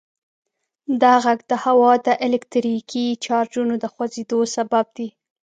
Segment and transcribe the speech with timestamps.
[1.01, 5.07] دا غږ د هوا د الکتریکي چارجونو د خوځیدو سبب دی.